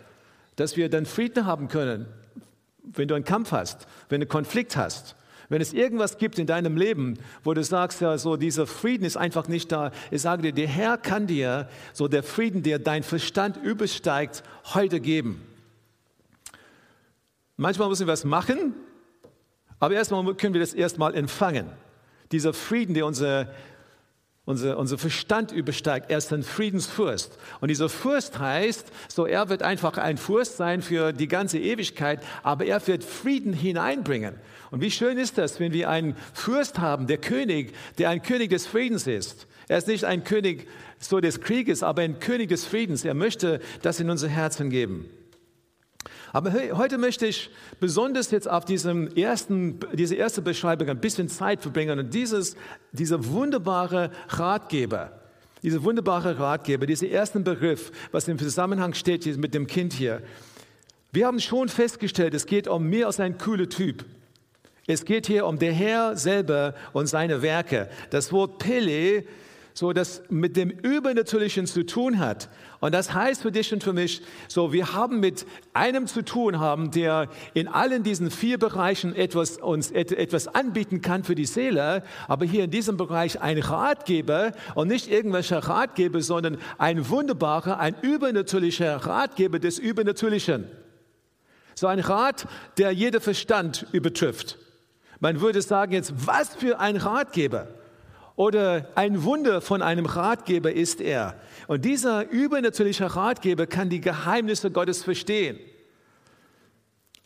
[0.57, 2.07] dass wir dann Frieden haben können,
[2.83, 5.15] wenn du einen Kampf hast, wenn du einen Konflikt hast.
[5.49, 9.17] Wenn es irgendwas gibt in deinem Leben, wo du sagst, ja, so dieser Frieden ist
[9.17, 13.01] einfach nicht da, ich sage dir, der Herr kann dir so der Frieden, der dein
[13.01, 14.43] Verstand übersteigt,
[14.75, 15.41] heute geben.
[17.57, 18.75] Manchmal müssen wir was machen,
[19.79, 21.65] aber erstmal können wir das erstmal empfangen.
[22.31, 23.51] Dieser Frieden, der unser,
[24.45, 27.39] unser, unser Verstand übersteigt, er ist ein Friedensfürst.
[27.59, 32.21] Und dieser Fürst heißt, so er wird einfach ein Fürst sein für die ganze Ewigkeit,
[32.43, 34.35] aber er wird Frieden hineinbringen.
[34.71, 38.51] Und wie schön ist das, wenn wir einen Fürst haben, der König, der ein König
[38.51, 39.47] des Friedens ist.
[39.67, 40.67] Er ist nicht ein König
[40.99, 43.03] so des Krieges, aber ein König des Friedens.
[43.03, 45.09] Er möchte das in unser Herzen geben.
[46.31, 51.61] Aber heute möchte ich besonders jetzt auf diesem ersten, diese erste Beschreibung ein bisschen Zeit
[51.61, 52.55] verbringen und dieses,
[52.91, 55.19] dieser wunderbare Ratgeber,
[55.63, 60.21] dieser wunderbare Ratgeber, dieser ersten Begriff, was im Zusammenhang steht mit dem Kind hier.
[61.11, 64.05] Wir haben schon festgestellt, es geht um mehr als ein cooler Typ.
[64.89, 67.89] Es geht hier um der Herr selber und seine Werke.
[68.09, 69.23] Das Wort Pele
[69.75, 72.49] so das mit dem Übernatürlichen zu tun hat.
[72.79, 76.59] Und das heißt für dich und für mich, so wir haben mit einem zu tun
[76.59, 82.03] haben, der in allen diesen vier Bereichen etwas, uns etwas anbieten kann für die Seele,
[82.27, 87.95] aber hier in diesem Bereich ein Ratgeber und nicht irgendwelcher Ratgeber, sondern ein wunderbarer, ein
[88.01, 90.65] übernatürlicher Ratgeber des Übernatürlichen.
[91.75, 92.47] So ein Rat,
[92.77, 94.57] der jeder Verstand übertrifft.
[95.19, 97.67] Man würde sagen jetzt, was für ein Ratgeber
[98.35, 101.35] oder ein Wunder von einem Ratgeber ist er.
[101.67, 105.59] Und dieser übernatürliche Ratgeber kann die Geheimnisse Gottes verstehen.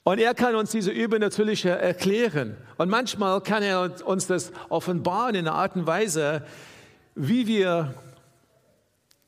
[0.03, 2.57] Und er kann uns diese übernatürliche erklären.
[2.77, 6.43] Und manchmal kann er uns das offenbaren in einer Art und Weise,
[7.15, 7.93] wie wir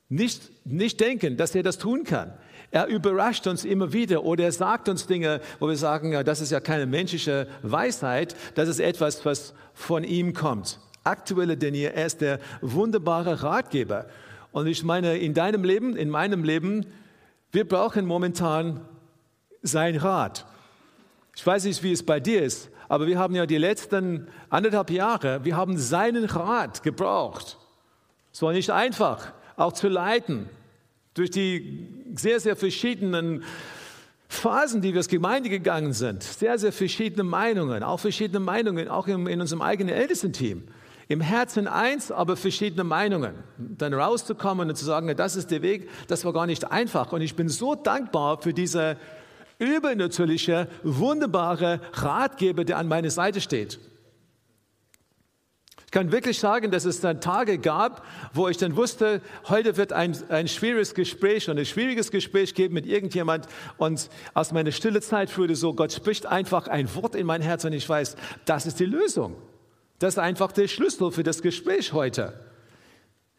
[0.09, 2.33] nicht, nicht denken, dass er das tun kann.
[2.75, 6.41] Er überrascht uns immer wieder oder er sagt uns Dinge, wo wir sagen, ja, das
[6.41, 10.81] ist ja keine menschliche Weisheit, das ist etwas, was von ihm kommt.
[11.05, 11.85] aktueller denn je.
[11.85, 14.07] Er ist der wunderbare Ratgeber.
[14.51, 16.85] Und ich meine, in deinem Leben, in meinem Leben,
[17.53, 18.81] wir brauchen momentan
[19.61, 20.45] sein Rat.
[21.33, 24.89] Ich weiß nicht, wie es bei dir ist, aber wir haben ja die letzten anderthalb
[24.89, 27.57] Jahre, wir haben seinen Rat gebraucht.
[28.33, 30.49] Es war nicht einfach, auch zu leiten,
[31.15, 33.43] durch die sehr, sehr verschiedenen
[34.27, 36.21] Phasen, die wir als Gemeinde gegangen sind.
[36.21, 40.63] Sehr, sehr verschiedene Meinungen, auch verschiedene Meinungen, auch in, in unserem eigenen Ältestenteam.
[41.07, 43.35] Im Herzen eins, aber verschiedene Meinungen.
[43.57, 47.11] Dann rauszukommen und zu sagen, das ist der Weg, das war gar nicht einfach.
[47.11, 48.97] Und ich bin so dankbar für diese
[49.59, 53.79] übernatürliche, wunderbare Ratgeber, der an meiner Seite steht.
[55.95, 59.93] Ich kann wirklich sagen, dass es dann Tage gab, wo ich dann wusste, heute wird
[59.93, 64.99] ein, ein schwieriges Gespräch und ein schwieriges Gespräch geben mit irgendjemand und aus meiner stille
[64.99, 68.65] Zeit wurde so, Gott spricht einfach ein Wort in mein Herz und ich weiß, das
[68.65, 69.37] ist die Lösung.
[69.99, 72.33] Das ist einfach der Schlüssel für das Gespräch heute.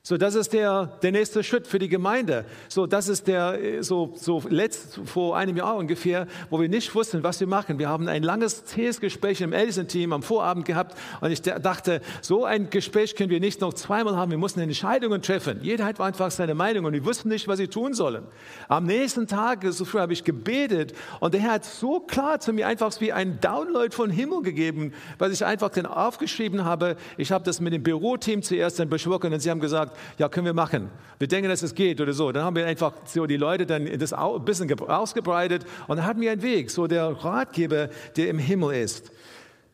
[0.08, 2.44] So, das ist der, der nächste Schritt für die Gemeinde.
[2.68, 7.24] So, das ist der, so, so letzt, vor einem Jahr ungefähr, wo wir nicht wussten,
[7.24, 7.80] was wir machen.
[7.80, 12.44] Wir haben ein langes, zähes Gespräch im Ältestenteam am Vorabend gehabt und ich dachte, so
[12.44, 14.30] ein Gespräch können wir nicht noch zweimal haben.
[14.30, 15.58] Wir mussten Entscheidungen treffen.
[15.60, 18.22] Jeder hat einfach seine Meinung und wir wussten nicht, was sie tun sollen.
[18.68, 22.52] Am nächsten Tag, so früh habe ich gebetet und der Herr hat so klar zu
[22.52, 26.94] mir einfach wie ein Download von Himmel gegeben, was ich einfach dann aufgeschrieben habe.
[27.16, 30.46] Ich habe das mit dem Büroteam zuerst dann besprochen und sie haben gesagt, ja, können
[30.46, 30.90] wir machen.
[31.18, 32.32] Wir denken, dass es geht oder so.
[32.32, 36.20] Dann haben wir einfach so die Leute dann das ein bisschen ausgebreitet und dann hatten
[36.20, 39.10] wir einen Weg, so der Ratgeber, der im Himmel ist.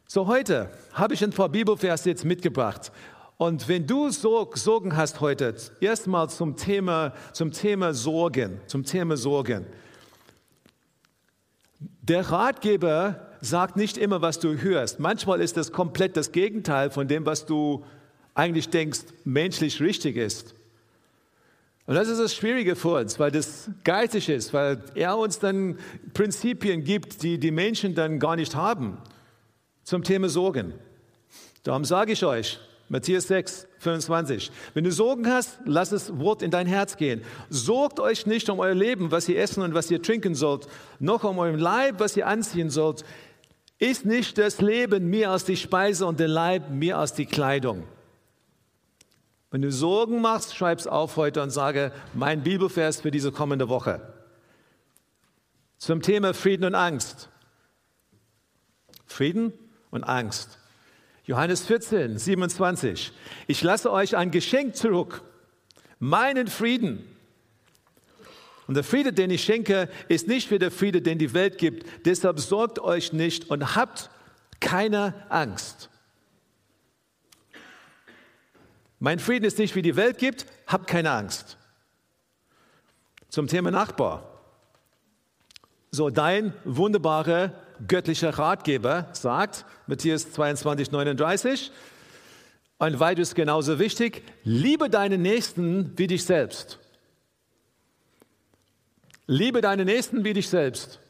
[0.07, 2.93] So heute habe ich ein paar Bibelverse jetzt mitgebracht.
[3.39, 9.67] Und wenn du Sorgen hast heute, erstmal zum Thema, zum Thema Sorgen, zum Thema Sorgen.
[12.03, 15.01] Der Ratgeber sagt nicht immer, was du hörst.
[15.01, 17.85] Manchmal ist das komplett das Gegenteil von dem, was du
[18.35, 20.55] eigentlich denkst, menschlich richtig ist.
[21.87, 25.79] Und das ist das Schwierige für uns, weil das geistig ist, weil er uns dann
[26.15, 28.99] Prinzipien gibt, die die Menschen dann gar nicht haben.
[29.83, 30.75] Zum Thema Sorgen.
[31.65, 34.53] Darum sage ich euch, Matthäus 6, 25.
[34.75, 37.23] Wenn du Sorgen hast, lass das Wort in dein Herz gehen.
[37.51, 40.69] Sorgt euch nicht um euer Leben, was ihr essen und was ihr trinken sollt,
[41.01, 43.05] noch um euren Leib, was ihr anziehen sollt.
[43.79, 47.85] Ist nicht das Leben mehr als die Speise und der Leib mehr als die Kleidung?
[49.53, 53.69] Wenn du Sorgen machst, schreib es auf heute und sage, mein Bibelvers für diese kommende
[53.69, 54.01] Woche.
[55.77, 57.29] Zum Thema Frieden und Angst.
[59.05, 59.53] Frieden
[59.91, 60.59] und Angst.
[61.25, 63.13] Johannes 14, 27.
[63.47, 65.23] Ich lasse euch ein Geschenk zurück,
[65.99, 67.05] meinen Frieden.
[68.67, 72.07] Und der Friede, den ich schenke, ist nicht wie der Friede, den die Welt gibt.
[72.07, 74.09] Deshalb sorgt euch nicht und habt
[74.61, 75.91] keine Angst.
[79.03, 81.59] Mein Frieden ist nicht wie die Welt gibt, hab keine Angst.
[83.31, 84.23] Zum Thema Nachbar.
[85.91, 87.53] So, dein wunderbarer
[87.89, 91.73] göttlicher Ratgeber sagt, Matthäus 22, 39,
[92.79, 96.79] ein weiteres genauso wichtig, liebe deinen Nächsten wie dich selbst.
[99.27, 101.01] Liebe deinen Nächsten wie dich selbst.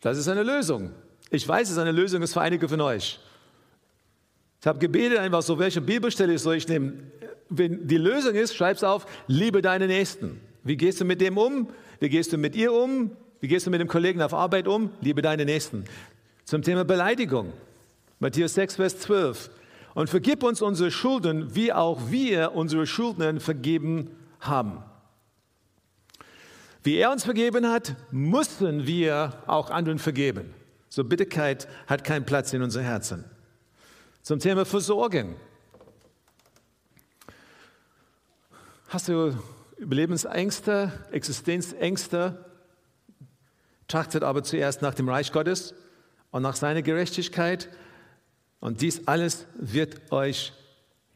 [0.00, 0.92] Das ist eine Lösung.
[1.30, 3.18] Ich weiß, es ist eine Lösung ist für einige von euch.
[4.64, 7.12] Ich habe gebetet einfach so, welche Bibelstelle soll ich nehmen?
[7.50, 10.40] Wenn die Lösung ist, schreib es auf, liebe deine Nächsten.
[10.62, 11.68] Wie gehst du mit dem um?
[12.00, 13.10] Wie gehst du mit ihr um?
[13.40, 14.88] Wie gehst du mit dem Kollegen auf Arbeit um?
[15.02, 15.84] Liebe deine Nächsten.
[16.46, 17.52] Zum Thema Beleidigung.
[18.20, 19.50] Matthäus 6, Vers 12.
[19.92, 24.82] Und vergib uns unsere Schulden, wie auch wir unsere Schuldnern vergeben haben.
[26.82, 30.54] Wie er uns vergeben hat, müssen wir auch anderen vergeben.
[30.88, 33.26] So Bitterkeit hat keinen Platz in unser Herzen.
[34.24, 35.36] Zum Thema Versorgen.
[38.88, 39.36] Hast du
[39.76, 42.42] Überlebensängste, Existenzängste?
[43.86, 45.74] Trachtet aber zuerst nach dem Reich Gottes
[46.30, 47.68] und nach seiner Gerechtigkeit.
[48.60, 50.54] Und dies alles wird euch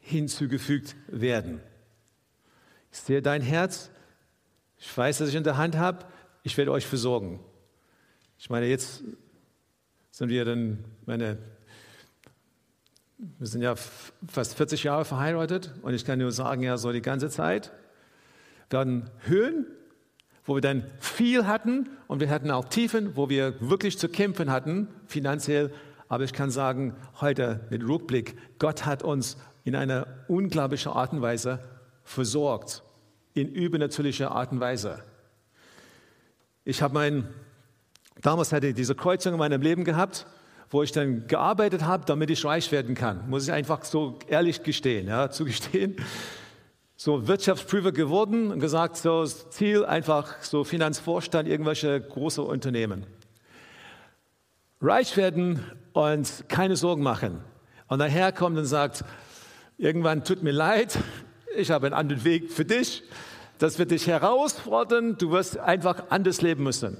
[0.01, 1.61] hinzugefügt werden.
[2.91, 3.89] Ich sehe dein Herz.
[4.77, 6.05] Ich weiß, dass ich in der Hand habe.
[6.43, 7.39] Ich werde euch versorgen.
[8.37, 9.01] Ich meine, jetzt
[10.11, 11.39] sind wir dann, meine
[13.19, 13.75] wir sind ja
[14.27, 17.71] fast 40 Jahre verheiratet und ich kann nur sagen, ja, so die ganze Zeit.
[18.69, 19.65] Wir hatten Höhen,
[20.45, 24.49] wo wir dann viel hatten und wir hatten auch Tiefen, wo wir wirklich zu kämpfen
[24.49, 25.73] hatten, finanziell.
[26.07, 31.21] Aber ich kann sagen, heute mit Rückblick, Gott hat uns in einer unglaublichen Art und
[31.21, 31.59] Weise
[32.03, 32.83] versorgt,
[33.33, 35.03] in übernatürlicher Art und Weise.
[36.63, 37.27] Ich habe mein,
[38.21, 40.25] damals hatte ich diese Kreuzung in meinem Leben gehabt
[40.69, 43.29] wo ich dann gearbeitet habe, damit ich reich werden kann.
[43.29, 45.95] Muss ich einfach so ehrlich gestehen, ja, zugestehen.
[46.95, 53.05] So Wirtschaftsprüfer geworden und gesagt, so das Ziel einfach so Finanzvorstand, irgendwelche große Unternehmen.
[54.81, 57.41] Reich werden und keine Sorgen machen.
[57.87, 59.03] Und daher kommt und sagt,
[59.77, 60.97] irgendwann tut mir leid,
[61.55, 63.03] ich habe einen anderen Weg für dich.
[63.57, 66.97] Das wird dich herausfordern, du wirst einfach anders leben müssen.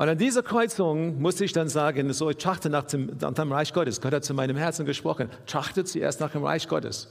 [0.00, 3.50] Und an dieser Kreuzung muss ich dann sagen, so, ich trachte nach dem, nach dem
[3.50, 4.00] Reich Gottes.
[4.00, 5.28] Gott hat zu meinem Herzen gesprochen.
[5.46, 7.08] Trachte zuerst nach dem Reich Gottes.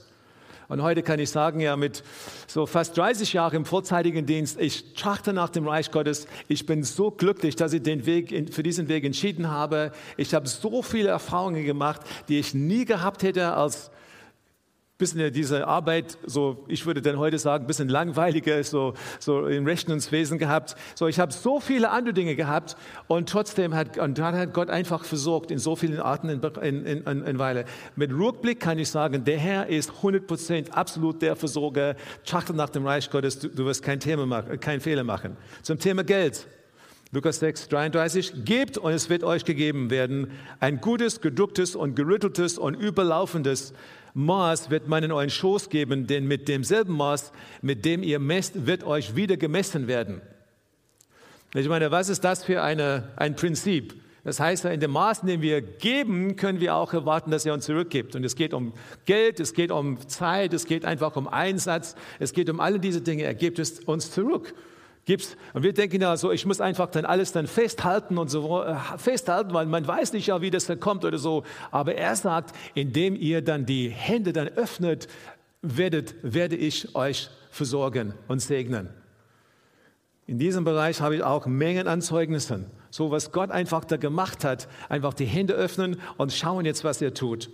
[0.68, 2.02] Und heute kann ich sagen, ja, mit
[2.46, 6.26] so fast 30 Jahren im vorzeitigen Dienst, ich trachte nach dem Reich Gottes.
[6.48, 9.92] Ich bin so glücklich, dass ich den Weg, für diesen Weg entschieden habe.
[10.16, 13.90] Ich habe so viele Erfahrungen gemacht, die ich nie gehabt hätte als
[14.98, 20.38] bisschen diese Arbeit, so ich würde dann heute sagen, bisschen langweiliger, so, so im Rechnungswesen
[20.38, 20.74] gehabt.
[20.96, 24.70] So, ich habe so viele andere Dinge gehabt und trotzdem hat, und dann hat Gott
[24.70, 26.42] einfach versorgt in so vielen Arten in,
[26.84, 27.64] in, in, in Weile.
[27.94, 31.94] Mit Rückblick kann ich sagen, der Herr ist 100 Prozent absolut der Versorger.
[32.26, 35.36] Trachte nach dem Reich Gottes, du, du wirst kein Thema machen, keinen Fehler machen.
[35.62, 36.48] Zum Thema Geld.
[37.10, 40.30] Lukas 6, 33, gebt und es wird euch gegeben werden.
[40.60, 43.72] Ein gutes, gedrucktes und gerütteltes und überlaufendes
[44.14, 48.66] Maß wird man in euren Schoß geben, denn mit demselben Maß, mit dem ihr messt,
[48.66, 50.20] wird euch wieder gemessen werden.
[51.54, 53.94] Ich meine, was ist das für eine, ein Prinzip?
[54.24, 57.54] Das heißt, in dem Maß, in dem wir geben, können wir auch erwarten, dass er
[57.54, 58.14] uns zurückgibt.
[58.14, 58.74] Und es geht um
[59.06, 63.00] Geld, es geht um Zeit, es geht einfach um Einsatz, es geht um alle diese
[63.00, 63.22] Dinge.
[63.22, 64.54] Er gibt es uns zurück
[65.08, 65.38] gibt's.
[65.54, 68.76] Und wir denken ja so, ich muss einfach dann alles dann festhalten und so äh,
[68.98, 71.44] festhalten, weil man weiß nicht ja, wie das dann kommt oder so.
[71.70, 75.08] Aber er sagt, indem ihr dann die Hände dann öffnet,
[75.62, 78.90] werdet, werde ich euch versorgen und segnen.
[80.26, 82.66] In diesem Bereich habe ich auch Mengen an Zeugnissen.
[82.90, 87.00] So was Gott einfach da gemacht hat, einfach die Hände öffnen und schauen jetzt, was
[87.00, 87.48] er tut.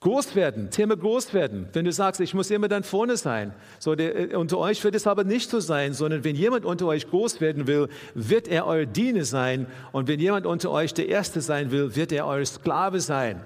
[0.00, 1.68] Groß werden, Thema groß werden.
[1.72, 3.52] Wenn du sagst, ich muss immer dann vorne sein.
[3.80, 6.86] So, der, äh, unter euch wird es aber nicht so sein, sondern wenn jemand unter
[6.86, 9.66] euch groß werden will, wird er euer Diener sein.
[9.90, 13.44] Und wenn jemand unter euch der Erste sein will, wird er euer Sklave sein.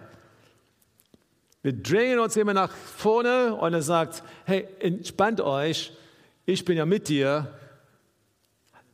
[1.62, 5.92] Wir drängen uns immer nach vorne und er sagt, hey, entspannt euch,
[6.44, 7.48] ich bin ja mit dir,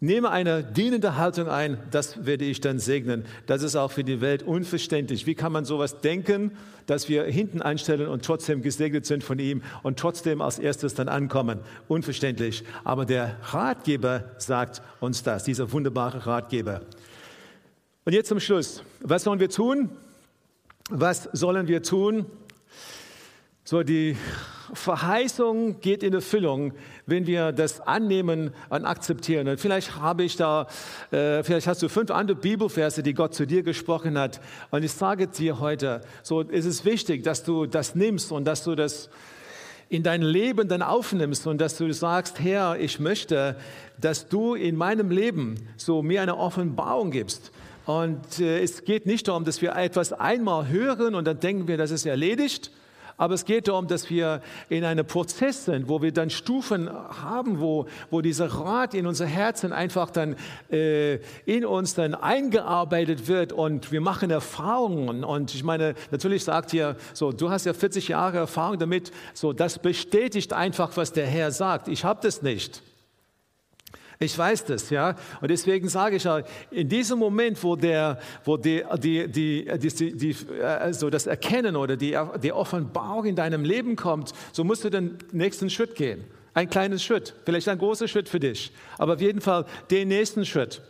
[0.01, 3.25] Nehme eine dienende Haltung ein, das werde ich dann segnen.
[3.47, 5.27] Das ist auch für die Welt unverständlich.
[5.27, 6.53] Wie kann man sowas denken,
[6.87, 11.09] dass wir hinten einstellen und trotzdem gesegnet sind von ihm und trotzdem als erstes dann
[11.09, 11.59] ankommen?
[11.89, 12.63] Unverständlich.
[12.85, 16.83] Aber der Ratgeber sagt uns das, dieser wunderbare Ratgeber.
[18.05, 18.85] Und jetzt zum Schluss.
[19.01, 19.91] Was sollen wir tun?
[20.91, 22.25] Was sollen wir tun?
[23.65, 24.17] So, die
[24.73, 26.73] Verheißung geht in Erfüllung,
[27.07, 29.49] wenn wir das annehmen und akzeptieren.
[29.49, 30.67] Und vielleicht habe ich da,
[31.11, 34.41] äh, vielleicht hast du fünf andere Bibelverse, die Gott zu dir gesprochen hat.
[34.71, 38.65] Und ich sage dir heute, so ist es wichtig, dass du das nimmst und dass
[38.65, 39.11] du das
[39.89, 43.57] in dein Leben dann aufnimmst und dass du sagst, Herr, ich möchte,
[43.99, 47.53] dass du in meinem Leben so mir eine Offenbarung gibst.
[47.87, 51.79] Und äh, es geht nicht darum, dass wir etwas einmal hören und dann denken wir,
[51.79, 52.71] das ist erledigt,
[53.19, 57.61] aber es geht darum, dass wir in einem Prozess sind, wo wir dann Stufen haben,
[57.61, 60.37] wo, wo dieser Rat in unser Herzen einfach dann
[60.71, 65.25] äh, in uns dann eingearbeitet wird und wir machen Erfahrungen.
[65.25, 69.53] Und ich meine, natürlich sagt ihr, so, du hast ja 40 Jahre Erfahrung damit, so,
[69.53, 71.89] das bestätigt einfach, was der Herr sagt.
[71.89, 72.83] Ich habe das nicht.
[74.21, 75.15] Ich weiß das, ja.
[75.41, 80.17] Und deswegen sage ich ja, in diesem Moment, wo der, wo die, die, die, die,
[80.17, 84.91] die also das Erkennen oder die, die Offenbarung in deinem Leben kommt, so musst du
[84.91, 86.25] den nächsten Schritt gehen.
[86.53, 90.45] Ein kleines Schritt, vielleicht ein großer Schritt für dich, aber auf jeden Fall den nächsten
[90.45, 90.83] Schritt.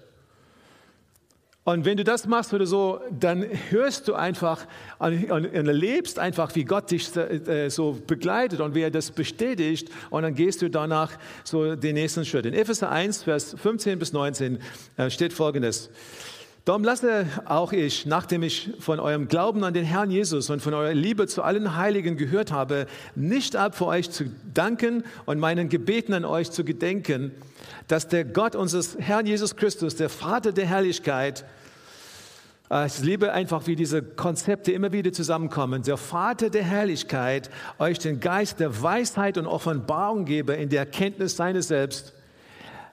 [1.68, 4.66] Und wenn du das machst oder so, dann hörst du einfach
[4.98, 9.90] und, und, erlebst einfach, wie Gott dich äh, so begleitet und wie er das bestätigt.
[10.09, 11.12] Und dann gehst du danach
[11.44, 12.46] so den nächsten Schritt.
[12.46, 14.61] In Epheser 1, Vers 15 bis 19
[14.96, 15.90] äh, steht Folgendes.
[16.68, 20.74] Darum lasse auch ich, nachdem ich von eurem Glauben an den Herrn Jesus und von
[20.74, 25.70] eurer Liebe zu allen Heiligen gehört habe, nicht ab, für euch zu danken und meinen
[25.70, 27.33] Gebeten an euch zu gedenken,
[27.87, 31.46] dass der Gott unseres Herrn Jesus Christus, der Vater der Herrlichkeit,
[32.70, 35.85] äh, ich liebe einfach, wie diese Konzepte immer wieder zusammenkommen.
[35.85, 37.48] Der Vater der Herrlichkeit
[37.79, 42.12] euch den Geist der Weisheit und Offenbarung gebe in der Erkenntnis seines Selbst.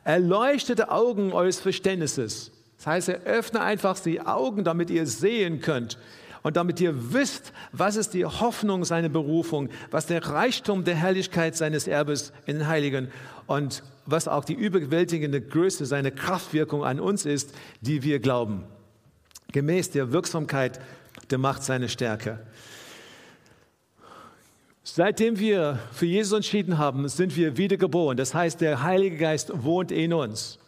[0.05, 2.54] Erleuchtete Augen eures Verständnisses.
[2.77, 5.97] Das heißt, er öffne einfach die Augen, damit ihr sehen könnt
[6.43, 11.55] und damit ihr wisst, was ist die Hoffnung seiner Berufung, was der Reichtum der Herrlichkeit
[11.55, 13.09] seines Erbes in den Heiligen
[13.47, 18.63] und was auch die überwältigende Größe seiner Kraftwirkung an uns ist, die wir glauben.
[19.51, 20.79] Gemäß der Wirksamkeit
[21.31, 22.39] der Macht seiner Stärke.
[24.83, 28.17] Seitdem wir für Jesus entschieden haben, sind wir wiedergeboren.
[28.17, 30.59] Das heißt, der Heilige Geist wohnt in uns.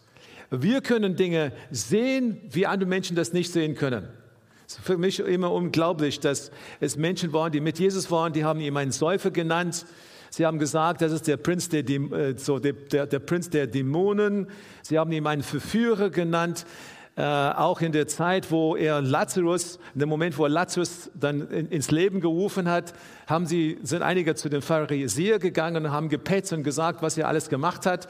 [0.49, 4.07] Wir können Dinge sehen, wie andere Menschen das nicht sehen können.
[4.65, 8.43] Es ist für mich immer unglaublich, dass es Menschen waren, die mit Jesus waren, die
[8.43, 9.85] haben ihn einen Säufer genannt.
[10.29, 14.47] Sie haben gesagt, das ist der Prinz der, äh, so der, der, Prinz der Dämonen.
[14.81, 16.65] Sie haben ihn einen Verführer genannt.
[17.15, 21.49] Äh, auch in der Zeit, wo er Lazarus, in dem Moment, wo er Lazarus dann
[21.49, 22.93] in, ins Leben gerufen hat,
[23.25, 27.27] haben sie, sind einige zu den Pharisäern gegangen und haben gepetzt und gesagt, was er
[27.27, 28.07] alles gemacht hat.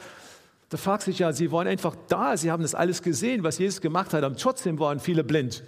[0.70, 3.80] Da fragt sich ja, sie waren einfach da, sie haben das alles gesehen, was Jesus
[3.80, 5.62] gemacht hat, und trotzdem waren viele blind.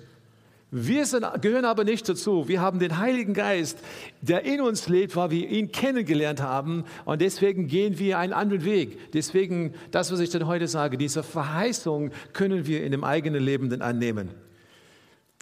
[0.72, 2.46] Wir sind, gehören aber nicht dazu.
[2.46, 3.78] Wir haben den Heiligen Geist,
[4.20, 6.84] der in uns lebt, weil wir ihn kennengelernt haben.
[7.04, 9.12] Und deswegen gehen wir einen anderen Weg.
[9.12, 13.68] Deswegen, das, was ich dann heute sage, diese Verheißung können wir in dem eigenen Leben
[13.68, 14.30] dann annehmen.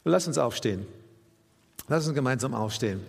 [0.04, 0.86] Lass uns aufstehen.
[1.88, 3.00] Lass uns gemeinsam aufstehen.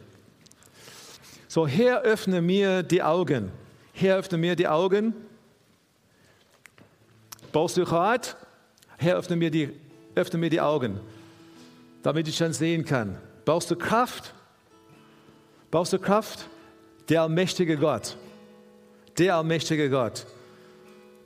[1.48, 3.50] So, Herr, öffne mir die Augen.
[3.94, 5.14] Herr, öffne mir die Augen.
[7.52, 8.36] Brauchst du Rat?
[8.98, 9.72] Herr, öffne mir die,
[10.16, 11.00] öffne mir die Augen
[12.04, 13.18] damit ich dann sehen kann.
[13.46, 14.34] Brauchst du Kraft?
[15.72, 16.48] Brauchst du Kraft?
[17.10, 18.18] Der allmächtige Gott,
[19.18, 20.28] der allmächtige Gott,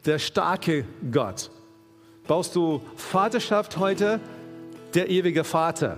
[0.06, 1.52] der starke Gott.
[2.26, 4.20] Brauchst du Vaterschaft heute?
[4.94, 5.98] Der ewige Vater.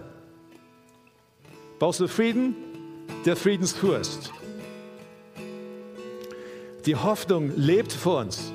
[1.78, 2.56] Brauchst du Frieden?
[3.26, 4.32] Der Friedensfürst.
[6.86, 8.52] Die Hoffnung lebt vor uns.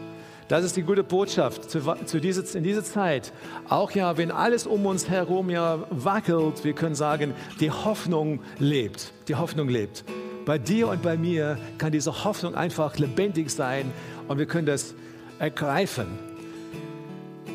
[0.51, 3.32] Das ist die gute Botschaft zu, zu dieser, in dieser Zeit.
[3.68, 9.12] Auch ja, wenn alles um uns herum ja wackelt, wir können sagen, die Hoffnung lebt.
[9.28, 10.03] Die Hoffnung lebt.
[10.44, 13.92] Bei dir und bei mir kann diese Hoffnung einfach lebendig sein
[14.26, 14.96] und wir können das
[15.38, 16.18] ergreifen.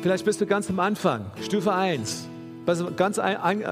[0.00, 2.28] Vielleicht bist du ganz am Anfang, Stufe 1
[2.96, 3.20] ganz,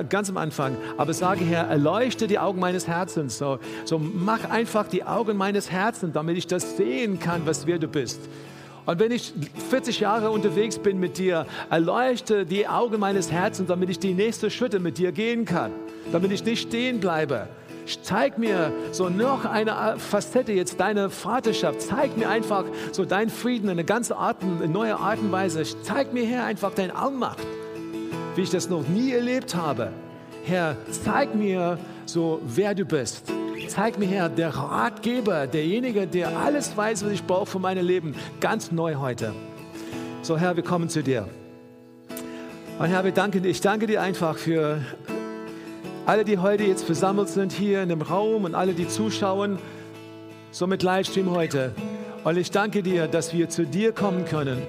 [0.09, 0.77] ganz am Anfang.
[0.99, 3.39] Aber sage, Herr, erleuchte die Augen meines Herzens.
[3.39, 7.81] So, so mach einfach die Augen meines Herzens, damit ich das sehen kann, was wer
[7.81, 8.21] du bist.
[8.87, 9.33] Und wenn ich
[9.71, 14.51] 40 Jahre unterwegs bin mit dir, erleuchte die Augen meines Herzens, damit ich die nächsten
[14.51, 15.73] Schritte mit dir gehen kann,
[16.13, 17.49] damit ich nicht stehen bleibe.
[18.03, 21.83] Zeig mir so noch eine Facette jetzt deiner Vaterschaft.
[21.83, 25.63] Zeig mir einfach so deinen Frieden, eine ganze Art, eine neue Art und Weise.
[25.83, 27.41] Zeig mir, Herr, einfach deine Allmacht,
[28.37, 29.91] wie ich das noch nie erlebt habe.
[30.45, 33.31] Herr, zeig mir so, wer du bist.
[33.69, 38.15] Zeig mir, Herr, der Ratgeber, derjenige, der alles weiß, was ich brauche für mein Leben,
[38.41, 39.35] ganz neu heute.
[40.23, 41.29] So, Herr, wir kommen zu dir.
[42.79, 43.45] Und Herr, wir danken.
[43.45, 44.81] Ich danke dir einfach für
[46.07, 49.59] alle, die heute jetzt versammelt sind hier in dem Raum und alle, die zuschauen,
[50.51, 51.75] so mit Livestream heute.
[52.25, 54.63] Und ich danke dir, dass wir zu dir kommen können.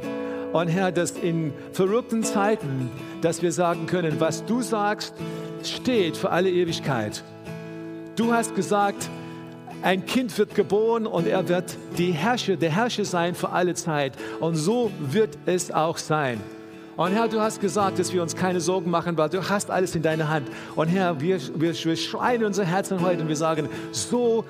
[0.54, 2.90] Und Herr, dass in verrückten Zeiten,
[3.22, 5.14] dass wir sagen können, was du sagst,
[5.64, 7.24] steht für alle Ewigkeit.
[8.16, 9.10] Du hast gesagt,
[9.82, 14.14] ein Kind wird geboren und er wird die Herrscher, der Herrscher sein für alle Zeit.
[14.40, 16.40] Und so wird es auch sein.
[16.96, 19.96] Und Herr, du hast gesagt, dass wir uns keine Sorgen machen, weil du hast alles
[19.96, 20.48] in deiner Hand.
[20.78, 24.46] Und Herr, wir, wir, wir schreien unser Herzen heute und wir sagen, so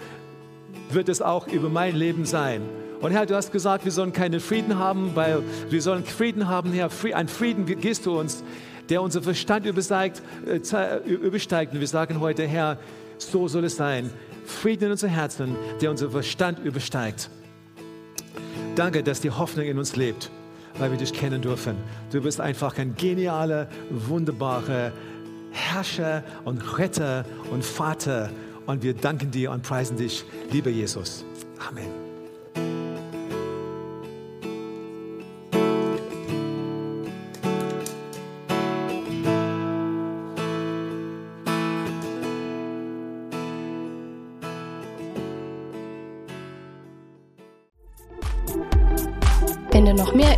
[0.92, 2.62] wird es auch über mein Leben sein.
[3.02, 6.72] Und Herr, du hast gesagt, wir sollen keinen Frieden haben, weil wir sollen Frieden haben,
[6.72, 6.92] Herr.
[7.14, 8.44] Ein Frieden gehst du uns,
[8.90, 10.22] der unser Verstand übersteigt.
[10.46, 11.74] Äh, übersteigt.
[11.74, 12.78] Und wir sagen heute, Herr,
[13.18, 14.10] so soll es sein.
[14.46, 17.30] Frieden in unser Herzen, der unser Verstand übersteigt.
[18.76, 20.30] Danke, dass die Hoffnung in uns lebt,
[20.78, 21.76] weil wir dich kennen dürfen.
[22.12, 24.92] Du bist einfach ein genialer, wunderbarer
[25.52, 28.30] Herrscher und Retter und Vater.
[28.66, 31.24] Und wir danken dir und preisen dich, lieber Jesus.
[31.70, 32.05] Amen.